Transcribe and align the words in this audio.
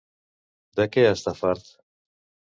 De 0.79 0.87
què 0.95 1.03
està 1.09 1.33
fart? 1.41 1.69